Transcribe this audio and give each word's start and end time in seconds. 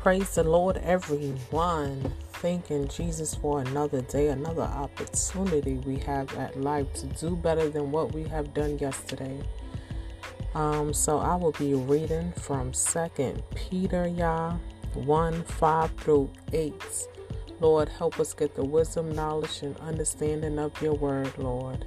Praise 0.00 0.34
the 0.34 0.44
Lord, 0.44 0.78
everyone. 0.78 2.14
Thanking 2.32 2.88
Jesus 2.88 3.34
for 3.34 3.60
another 3.60 4.00
day, 4.00 4.28
another 4.28 4.62
opportunity 4.62 5.74
we 5.74 5.98
have 5.98 6.34
at 6.38 6.58
life 6.58 6.90
to 6.94 7.06
do 7.06 7.36
better 7.36 7.68
than 7.68 7.90
what 7.90 8.14
we 8.14 8.24
have 8.24 8.54
done 8.54 8.78
yesterday. 8.78 9.38
Um, 10.54 10.94
so 10.94 11.18
I 11.18 11.34
will 11.34 11.52
be 11.52 11.74
reading 11.74 12.32
from 12.32 12.72
Second 12.72 13.42
Peter, 13.54 14.08
y'all, 14.08 14.58
1 14.94 15.44
5 15.44 15.90
through 15.98 16.30
8. 16.54 16.82
Lord, 17.60 17.90
help 17.90 18.18
us 18.18 18.32
get 18.32 18.54
the 18.54 18.64
wisdom, 18.64 19.14
knowledge, 19.14 19.60
and 19.60 19.76
understanding 19.80 20.58
of 20.58 20.80
your 20.80 20.94
word, 20.94 21.30
Lord. 21.36 21.84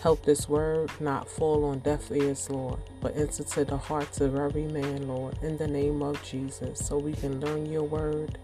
Help 0.00 0.24
this 0.24 0.48
word 0.48 0.90
not 0.98 1.28
fall 1.28 1.62
on 1.66 1.80
deaf 1.80 2.10
ears, 2.10 2.48
Lord, 2.48 2.80
but 3.02 3.14
enter 3.18 3.44
to 3.44 3.66
the 3.66 3.76
hearts 3.76 4.22
of 4.22 4.34
every 4.34 4.64
man, 4.64 5.06
Lord, 5.06 5.36
in 5.42 5.58
the 5.58 5.68
name 5.68 6.02
of 6.02 6.22
Jesus, 6.24 6.86
so 6.86 6.96
we 6.96 7.12
can 7.12 7.38
learn 7.38 7.66
your 7.66 7.82
word, 7.82 8.38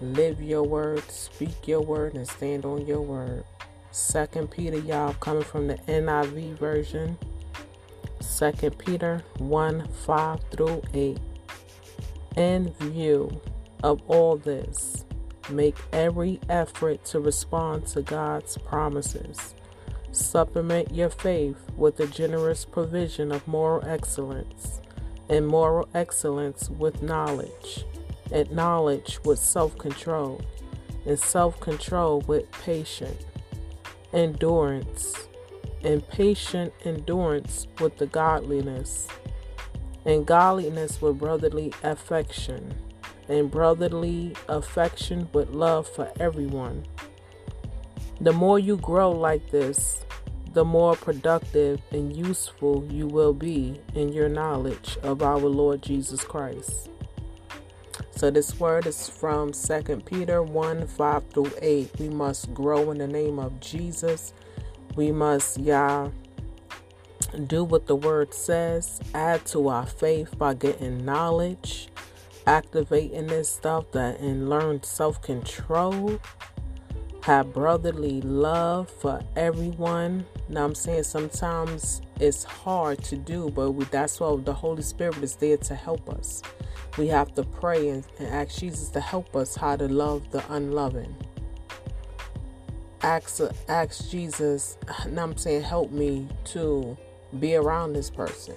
live 0.00 0.40
your 0.40 0.62
word, 0.62 1.02
speak 1.10 1.68
your 1.68 1.82
word, 1.82 2.14
and 2.14 2.26
stand 2.26 2.64
on 2.64 2.86
your 2.86 3.02
word. 3.02 3.44
Second 3.90 4.50
Peter, 4.50 4.78
y'all, 4.78 5.12
coming 5.20 5.42
from 5.42 5.66
the 5.66 5.74
NIV 5.74 6.56
version. 6.56 7.18
Second 8.20 8.78
Peter 8.78 9.22
1 9.36 9.88
5 10.06 10.40
through 10.50 10.82
8. 10.94 11.18
In 12.36 12.72
view 12.80 13.38
of 13.82 14.00
all 14.08 14.38
this, 14.38 15.04
make 15.50 15.76
every 15.92 16.40
effort 16.48 17.04
to 17.06 17.20
respond 17.20 17.86
to 17.88 18.00
God's 18.00 18.56
promises 18.56 19.54
Supplement 20.12 20.94
your 20.94 21.10
faith 21.10 21.56
with 21.76 22.00
a 22.00 22.06
generous 22.06 22.64
provision 22.64 23.30
of 23.30 23.46
moral 23.46 23.86
excellence, 23.86 24.80
and 25.28 25.46
moral 25.46 25.88
excellence 25.94 26.70
with 26.70 27.02
knowledge, 27.02 27.84
and 28.32 28.50
knowledge 28.50 29.20
with 29.24 29.38
self 29.38 29.76
control, 29.76 30.40
and 31.04 31.18
self 31.18 31.60
control 31.60 32.22
with 32.22 32.50
patient 32.52 33.26
endurance, 34.14 35.28
and 35.82 36.06
patient 36.08 36.72
endurance 36.84 37.66
with 37.78 37.98
the 37.98 38.06
godliness, 38.06 39.08
and 40.06 40.26
godliness 40.26 41.02
with 41.02 41.18
brotherly 41.18 41.72
affection, 41.82 42.74
and 43.28 43.50
brotherly 43.50 44.34
affection 44.48 45.28
with 45.34 45.50
love 45.50 45.86
for 45.86 46.10
everyone 46.18 46.86
the 48.20 48.32
more 48.32 48.58
you 48.58 48.76
grow 48.76 49.10
like 49.10 49.50
this, 49.50 50.04
the 50.52 50.64
more 50.64 50.96
productive 50.96 51.80
and 51.92 52.16
useful 52.16 52.84
you 52.90 53.06
will 53.06 53.32
be 53.32 53.80
in 53.94 54.12
your 54.12 54.28
knowledge 54.28 54.98
of 55.02 55.22
our 55.22 55.38
Lord 55.38 55.82
Jesus 55.82 56.24
Christ. 56.24 56.90
So, 58.10 58.30
this 58.30 58.58
word 58.58 58.86
is 58.86 59.08
from 59.08 59.52
2 59.52 60.02
Peter 60.04 60.42
1 60.42 60.88
5 60.88 61.30
through 61.30 61.52
8. 61.62 61.90
We 62.00 62.08
must 62.08 62.52
grow 62.52 62.90
in 62.90 62.98
the 62.98 63.06
name 63.06 63.38
of 63.38 63.60
Jesus. 63.60 64.32
We 64.96 65.12
must, 65.12 65.58
yeah, 65.58 66.08
do 67.46 67.62
what 67.62 67.86
the 67.86 67.94
word 67.94 68.34
says, 68.34 69.00
add 69.14 69.44
to 69.46 69.68
our 69.68 69.86
faith 69.86 70.36
by 70.36 70.54
getting 70.54 71.04
knowledge, 71.04 71.88
activating 72.46 73.28
this 73.28 73.48
stuff 73.48 73.92
that 73.92 74.18
and 74.18 74.48
learn 74.48 74.82
self 74.82 75.22
control 75.22 76.18
have 77.28 77.52
brotherly 77.52 78.22
love 78.22 78.88
for 78.88 79.20
everyone. 79.36 80.24
Now 80.48 80.64
I'm 80.64 80.74
saying 80.74 81.02
sometimes 81.02 82.00
it's 82.18 82.42
hard 82.42 83.04
to 83.04 83.18
do, 83.18 83.50
but 83.50 83.72
we, 83.72 83.84
that's 83.84 84.18
why 84.18 84.34
the 84.36 84.54
Holy 84.54 84.80
Spirit 84.80 85.18
is 85.18 85.36
there 85.36 85.58
to 85.58 85.74
help 85.74 86.08
us. 86.08 86.40
We 86.96 87.06
have 87.08 87.34
to 87.34 87.42
pray 87.42 87.90
and, 87.90 88.02
and 88.18 88.28
ask 88.28 88.58
Jesus 88.58 88.88
to 88.92 89.00
help 89.00 89.36
us 89.36 89.54
how 89.54 89.76
to 89.76 89.88
love 89.88 90.30
the 90.30 90.42
unloving. 90.50 91.14
Ask, 93.02 93.42
ask 93.68 94.08
Jesus, 94.08 94.78
now 95.10 95.24
I'm 95.24 95.36
saying 95.36 95.64
help 95.64 95.90
me 95.90 96.28
to 96.46 96.96
be 97.38 97.56
around 97.56 97.92
this 97.92 98.08
person 98.08 98.54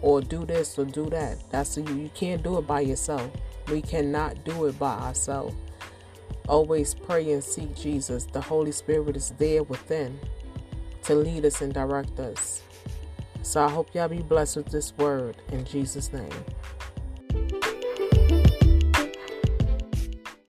or 0.00 0.22
do 0.22 0.46
this 0.46 0.78
or 0.78 0.86
do 0.86 1.10
that. 1.10 1.44
That's 1.50 1.76
you, 1.76 1.84
you 1.94 2.10
can't 2.14 2.42
do 2.42 2.56
it 2.56 2.66
by 2.66 2.80
yourself. 2.80 3.30
We 3.68 3.82
cannot 3.82 4.46
do 4.46 4.64
it 4.64 4.78
by 4.78 4.94
ourselves. 4.94 5.54
Always 6.48 6.94
pray 6.94 7.32
and 7.32 7.42
seek 7.42 7.74
Jesus. 7.74 8.26
The 8.26 8.40
Holy 8.40 8.72
Spirit 8.72 9.16
is 9.16 9.30
there 9.38 9.62
within 9.62 10.18
to 11.04 11.14
lead 11.14 11.44
us 11.44 11.62
and 11.62 11.72
direct 11.72 12.20
us. 12.20 12.62
So 13.42 13.62
I 13.62 13.70
hope 13.70 13.94
y'all 13.94 14.08
be 14.08 14.22
blessed 14.22 14.56
with 14.56 14.66
this 14.66 14.92
word 14.96 15.36
in 15.52 15.64
Jesus' 15.64 16.12
name. 16.12 16.32